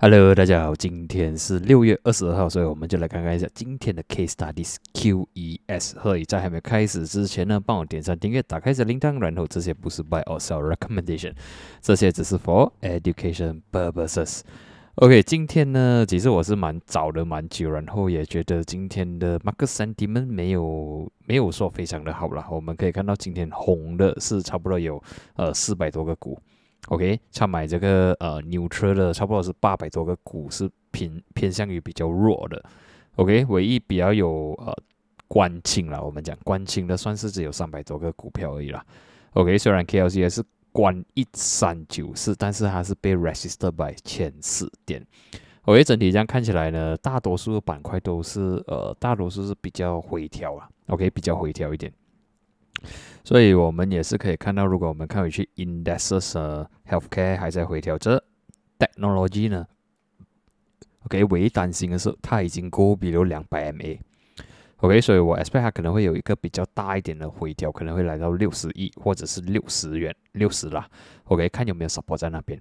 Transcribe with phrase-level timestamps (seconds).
[0.00, 6.00] Hello，大家好，今天是六月二十二号，所以我们就来看看一下今天的 Case Studies QES。
[6.00, 11.32] 所以在还没开始之前呢，帮我点上订阅，打开小铃铛，然后这些不是 Buy or Sell Recommendation，
[11.80, 14.42] 这些只是 For Education Purposes。
[14.94, 22.46] OK，今天呢，其实我是蛮早的蛮久，然后也觉得今天的 Market Sentiment 没有没有说非常的好了。
[22.52, 25.02] 我们可以看到今天红的是差不多有
[25.34, 26.38] 呃四百多个股。
[26.86, 32.64] OK，他买这个呃牛车的差不多是八百多个股，是偏偏向于比较弱的。
[33.16, 34.74] OK，唯一比较有呃
[35.26, 38.82] 关清了，我们讲关清的算是只有三百多个股票而已啦。
[39.34, 45.04] OK，虽然 KLC 也是关一三九四，但是它是被 resisted by 前四点。
[45.64, 50.66] OK，整体这样看起来呢，大多数的板块都是呃大多数是比较回调啊。
[50.86, 51.92] OK，比较回调一点。
[53.24, 58.24] 所以我们也是可以看到，如果我们看回去，indexes healthcare 还在回调着
[58.78, 59.66] ，technology 呢
[61.04, 70.88] ，OK，唯一担心的是它已经过比如两百 MA，OK，所以我 expect 它可能会有一个比较大一点的回调，可能会来到六十亿或者是六十元，六十啦
[71.24, 72.58] ，OK，看有没有 support 在那边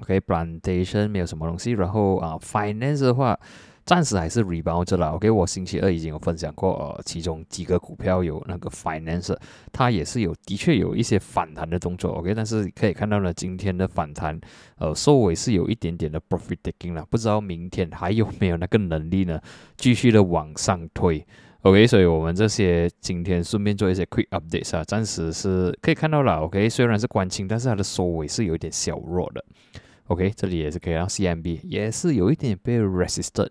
[0.00, 3.38] ，OK，plantation 没有什么东西，然后啊，finance 的话。
[3.86, 9.32] 暂时还是 rebound 了，OK，我星期二已经有分享过，呃，其中几个股票有那个 finance，
[9.72, 14.40] 它也是有的确有一些反弹的动作，OK，但是可以看到呢，今天的反弹，
[14.78, 19.40] 呃，收尾是有一点点的 profit taking 了，不知道明天还有没有那个能力呢，
[19.76, 21.24] 继续的往上推
[21.62, 29.44] ，OK，所以我们这些今天顺便做一些 quick updates 啊，暂时是可以看到了，OK，虽然是关清，但是它的收尾是有一点小弱的。
[30.08, 33.48] OK，这里也是可以让 CMB 也是有一点被 resisted。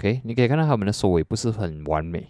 [0.00, 2.26] OK，你可以看到他们的收尾不是很完美。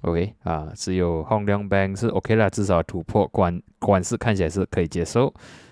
[0.00, 5.26] OK，啊，只有 Hong Leong Bank 是 OK 啦，至少突破关关是看起来是可以接受。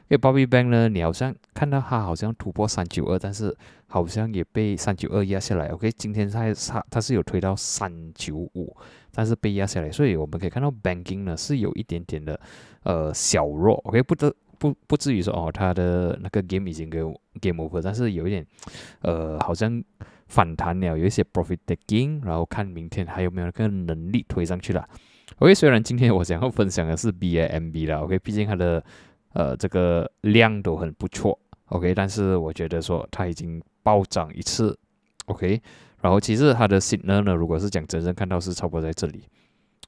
[0.08, 5.68] 因为 Bobby Bank 呢，你好像看到它好像突破三九二，但是好像也被三九二压下来。
[5.68, 8.76] OK，今天它它它是有推到三九五，
[9.10, 12.38] 但是被压下来，所以我们可以看到 Banking 呢是有一点点的
[12.82, 13.76] 呃小弱。
[13.86, 14.34] OK，不得。
[14.62, 17.00] 不不至于说哦，他的那个 game 已经给
[17.40, 18.46] game over，但是有一点，
[19.00, 19.82] 呃，好像
[20.28, 24.88] 反弹了，有一些 profit taking，然后看明天还有没有那个能力推上去了。
[25.40, 28.84] OK，虽然今天我想要分享的是 BAMB 了，OK，毕竟它的
[29.32, 31.36] 呃这个量都很不错
[31.66, 34.78] ，OK，但是我觉得说它已经暴涨一次
[35.26, 35.60] ，OK，
[36.00, 39.24] 然后其实它的 signal 呢，如果是讲真正看到是差不多在这里。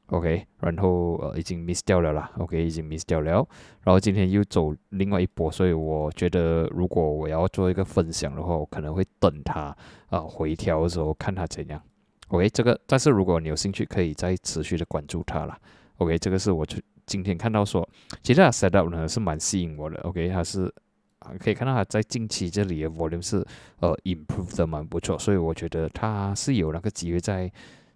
[0.09, 3.47] OK，然后呃已经 miss 掉了啦，OK 已经 miss 掉了，
[3.83, 9.75] 然后今天又走另外一波，所以我觉得如果我要做一个分享的话，我可能会等它
[10.11, 11.81] 啊回调的时候看它怎样。
[12.29, 15.59] OK，这个但是如果你有兴趣，可以再持续的关注它了。
[15.97, 16.67] OK，这个是我
[17.07, 17.89] 今天看到说，
[18.23, 19.99] 其实它 set up 呢是蛮吸引我的。
[20.03, 20.71] OK，它是
[21.21, 23.45] 啊可以看到它在近期这里的 volume 是
[23.81, 27.51] 呃 improve 的蛮不错，所以我觉得它是有那个机会在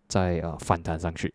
[0.06, 1.34] 在呃反弹上去。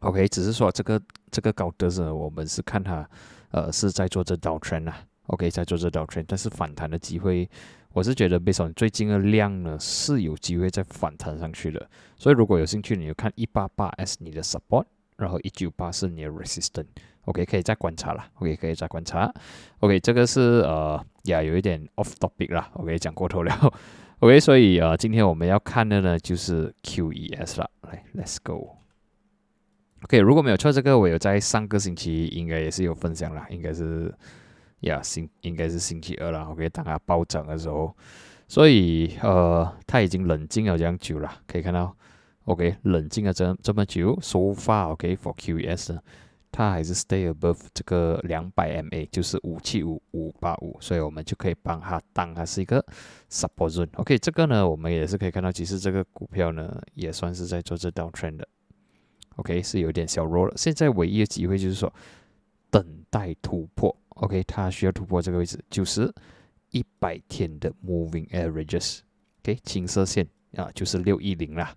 [0.00, 1.00] OK，只是说这个
[1.30, 3.08] 这个高德呢，我们是看它，
[3.50, 4.96] 呃，是在做这 downtrend 啊。
[5.26, 7.48] OK，在做这 downtrend，但是反弹的机会，
[7.92, 11.88] 我是觉得，based on 最近的量呢，是有机会再反弹上去的。
[12.16, 14.84] 所以如果有兴趣，你就看一八八 S 你的 support，
[15.18, 16.86] 然后一九八是你的 resistance。
[17.26, 18.24] OK，可以再观察了。
[18.36, 19.32] OK，可以再观察。
[19.80, 22.70] OK，这个是呃，呀，有一点 off topic 啦。
[22.72, 23.54] OK，讲过头了。
[24.20, 27.70] OK，所以呃，今天我们要看的呢，就是 QES 了。
[27.82, 28.79] 来，Let's go。
[30.04, 34.12] OK，如果没有错，这个我有在上个星期应该也是有分享了，应该是
[34.80, 36.44] 呀星应该是星期二了。
[36.44, 37.94] OK，当它暴涨的时候，
[38.48, 41.94] 所以呃，它已经冷静了这样久了，可以看到
[42.46, 45.98] OK 冷静了这这么久，so far OK for QES，
[46.50, 52.82] 它还是 stay above 这个两百 MA，就是五七五五八五，所以我们就可以帮它当它是一个
[53.30, 53.88] support zone。
[53.96, 58.48] OK，这个呢，我们也是可以看到，其实这个股票呢也算是在做这道 trend 的。
[59.40, 60.52] OK，是有点小弱了。
[60.54, 61.92] 现在唯一的机会就是说，
[62.70, 63.94] 等待突破。
[64.16, 66.12] OK，它需要突破这个位置，就是
[66.72, 69.00] 一百天的 Moving Averages。
[69.42, 71.74] OK，青色线啊，就是六一零啦。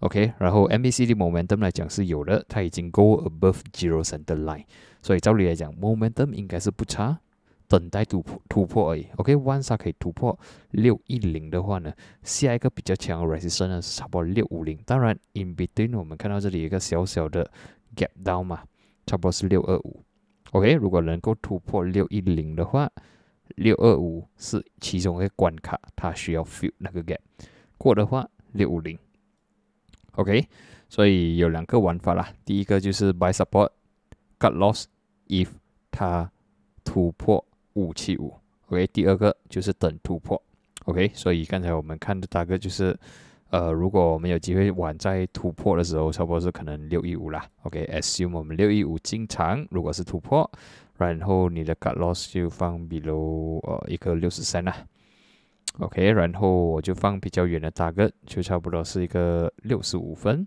[0.00, 4.66] OK，然后 MACD Momentum 来讲是有的，它已经 Go above Zero Center Line，
[5.00, 7.18] 所以照理来讲，Momentum 应该是不差。
[7.68, 9.06] 等待突破突破而已。
[9.16, 10.38] OK，once 它可以突破
[10.70, 11.92] 六一零的话呢，
[12.22, 14.78] 下一个比较强的 resistance 呢是差不多六五零。
[14.86, 17.50] 当然，in between 我们看到这里一个小小的
[17.96, 18.62] gap down 嘛，
[19.06, 20.02] 差不多是六二五。
[20.52, 22.90] OK，如果能够突破六一零的话，
[23.56, 27.18] 六二五是其中一个关卡，它需要 fill 那个 gap
[27.76, 28.96] 过的话，六五零。
[30.12, 30.48] OK，
[30.88, 32.32] 所以有两个玩法啦。
[32.44, 34.84] 第一个就是 buy support，cut loss
[35.26, 35.48] if
[35.90, 36.30] 它
[36.84, 37.44] 突破。
[37.76, 38.34] 五七五
[38.68, 40.40] ，OK，第二个就是等突破
[40.86, 42.96] OK，所以刚才我们看的大概就是，
[43.50, 47.44] 呃，如果我们有机会晚在突破的时候，差不多是可能六一五啦。
[47.62, 50.50] OK，assume 我们六一五进场，如果是突破，
[50.96, 54.74] 然后你的 cut loss 就放比如呃一个六十三啦。
[55.78, 60.46] OK，然后我就放比较远的大个，就差不多是一个六十五分。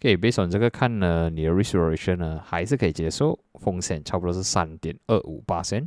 [0.00, 5.86] 可以背上这个看呢，你的 restoration 呢还是可以接受，风险差不多是三点二五八线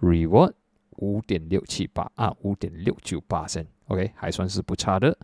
[0.00, 0.52] ，reward
[0.96, 5.16] 五点六七八啊，五点六九八线，OK 还算是不差的。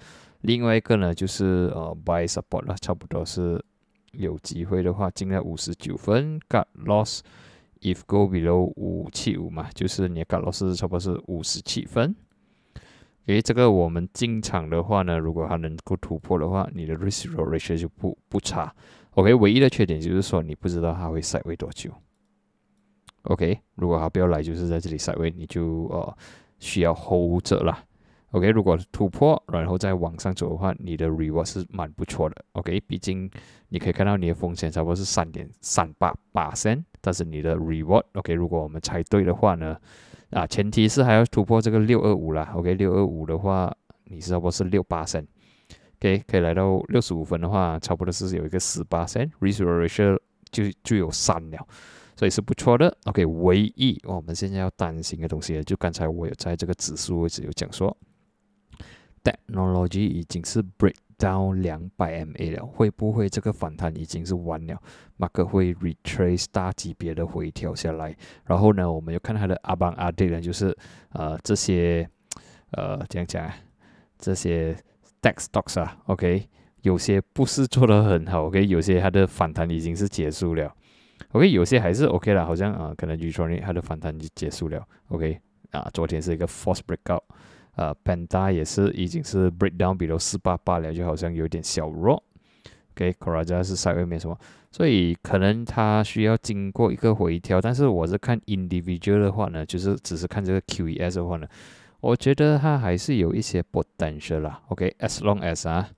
[0.43, 3.62] 另外一个呢就是呃 buy support 了，差不多是
[4.12, 7.20] 有机会的话进了五十九分，got loss
[7.81, 12.14] if go below 五七五嘛，就是你的 got loss 差不多是五十七分。
[13.26, 18.72] 诶，这个我们进场的话呢，如果它能够突破的话，你的 risk ratio 就不不差。
[19.14, 21.90] OK，唯一的缺点就是说你不知道它会 s i 多久。
[23.26, 26.17] OK，如果它不要来，就是在这里 s i d e w a y 你就呃
[26.58, 27.78] 需要 hold 着了。
[28.32, 32.44] OK，如果突破然后再往上走的话，你的 reward 是蛮不错的。
[32.52, 33.31] OK，毕竟
[33.69, 39.76] 你可以看到你的风险差不多是三点三八八 percent，但是你的 reward OK，如果我们猜对的话呢？
[40.31, 42.52] 啊，前提是还要突破这个六二五啦。
[42.56, 43.72] OK，六二五的话，
[44.06, 45.25] 你是差不多是六八升。
[45.99, 50.19] OK，可以来到六十五分的话，差不多是有一个十八升，Restoration
[50.50, 51.67] 就就有三了，
[52.17, 52.97] 所以是不错的。
[53.05, 57.97] OK，唯一我们现在要担心的东西，就刚才我有在这个指数位置有讲说
[59.23, 60.95] ，Technology 已经是 break。
[61.19, 64.79] down 两百 MA 了，会不会这个反弹已经是完了？
[65.17, 68.15] 马克会 retrace 大级别的回调下来，
[68.45, 70.77] 然后呢，我们又看它的阿邦阿对呢，就是
[71.13, 72.07] 呃这些
[72.73, 73.51] 呃这样讲，
[74.19, 74.77] 这些
[75.23, 76.47] tech stocks 啊，OK，
[76.83, 80.71] 有些不是做的很好，OK，有些它的反弹已经是结束了
[81.33, 85.41] ，OK，有些还是 OK 啦，好像啊可能宇传瑞它的反弹就结束了，OK，
[85.71, 87.23] 啊昨天是一个 force breakout。
[87.77, 92.23] 呃，Panda 也是已经是 breakdown 比如四八八了，就好像有点小弱。
[92.93, 94.39] OK，Coraja 是稍微没什么，
[94.73, 97.61] 所以可能它需要经过一个回调。
[97.61, 101.47] 但是我是看 individual 的话呢，就是只是看这个 QES 的话呢，
[102.01, 104.63] 我觉得它还是有一些 potential 啦。
[104.69, 105.91] OK，as long as 啊，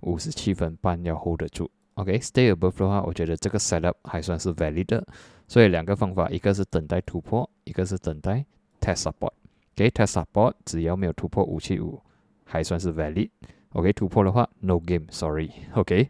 [0.00, 1.70] 五十七分半要 hold 得住。
[1.94, 5.06] OK，stay above 的话，我觉得这个 setup 还算是 valid 的。
[5.46, 8.44] 所以两个方法，一个是等待突破，一个是等待
[8.80, 9.32] test support。
[9.74, 12.00] 给 test support，只要没有突破五七五，
[12.44, 13.28] 还算是 valid。
[13.70, 15.50] OK，突破的话，no game，sorry。
[15.74, 16.08] OK，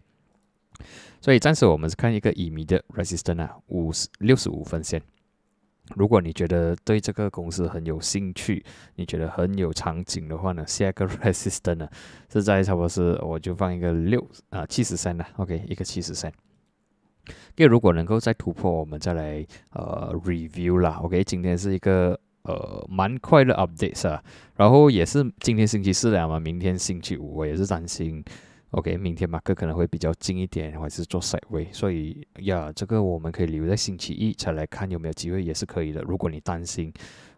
[1.20, 5.02] 所以暂时我们是看一个乙米的 resistance 啊，五十六十五分线。
[5.96, 8.64] 如果你觉得对这个公司很有兴趣，
[8.96, 11.88] 你觉得很有场景的话呢， 下一个 resistance 呢
[12.32, 15.26] 是在差不多是我就放一个六啊七十三了。
[15.36, 16.32] OK，一个七十三。
[17.56, 21.00] 因为如果能够再突破，我们再来呃 review 啦。
[21.02, 22.18] OK，今天是一个。
[22.46, 24.22] 呃，蛮快的 update 啊，
[24.54, 28.22] 然后也是今天星期四了嘛，明天星期五，我也是担心
[28.74, 36.02] ，OK，明天马克可能会比较近一点，还是做 side way，所以呀，这个我们可以留在星期一才来看有没有机会，也是可以的。
[36.02, 36.92] 如果你担心，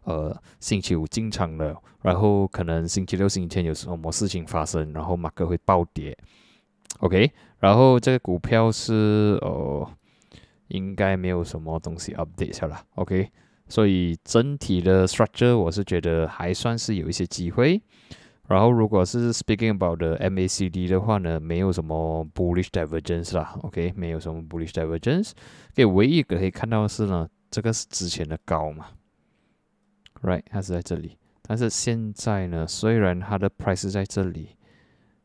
[0.05, 6.17] 呃，星期五进场了，然后可能星期六、星期天有什么事情发生，然后马克会暴跌
[7.01, 9.89] ，OK，然后这个股票是呃，
[10.69, 13.31] 应该没有什么东西 update 下了，OK。
[13.69, 17.83] 所以整体的 structure 我是觉得还算是有一些机会。
[18.49, 25.33] 然后如果是 speaking about the MACD 的话呢，没有什么 bullish divergence 啦，OK，没有什么 bullish divergence。
[25.75, 28.87] 给唯一可以看到的是呢，这个是之前的高嘛
[30.23, 31.19] ，right，它是在这里。
[31.43, 34.51] 但是现在呢，虽然它的 price 在这里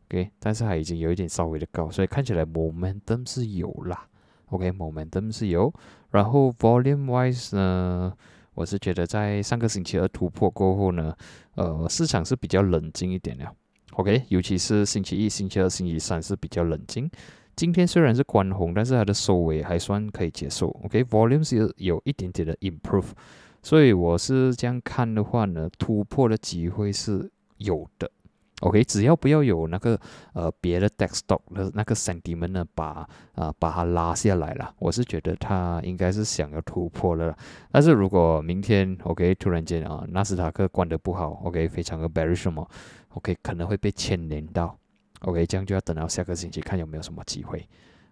[0.08, 4.08] ，OK，但是它已经有一点稍微的高，所以看起来 momentum 是有啦。
[4.48, 5.74] OK，momentum 是有，
[6.10, 8.14] 然后 volume wise 呢，
[8.54, 11.16] 我是觉得在上个星期二突破过后呢，
[11.56, 13.52] 呃，市场是比较冷静一点了。
[13.94, 17.10] OK，尤其是星期一、星期二、星期三是比较冷静。
[17.56, 20.70] 今天虽然是关红，但是它的收尾还算可以接受。
[20.84, 23.10] OK，volume 是有一点点的 improve，
[23.62, 28.10] 所以我是这样看的话呢，突破的机会是有的。
[28.62, 30.00] OK，只要不要有那个
[30.34, 37.36] 呃别的 d e s k t o p 的那个 sentiment 呢，把啊把它拉下来了，我是觉得它应该是想要突破了。
[37.72, 42.66] 但是如果明天 OK 突然间啊纳斯达克关得不好，OK 非常的 bearish 嘛
[43.10, 44.78] ，OK 可能会被牵连到
[45.22, 47.68] ，OK 这样就要等到下个星期看有没有什么机会。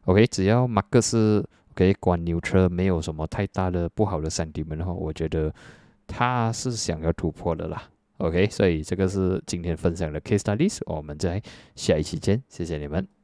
[0.06, 5.54] OK，只要马克思 OK 关牛车没有什么太大的不好的 sentiment 的话，我觉得
[6.08, 7.84] 他是想要突破的啦。
[8.20, 11.42] OK，所以这个是今天分享的 case studies，我们在
[11.76, 13.19] 下一期见，谢谢你们。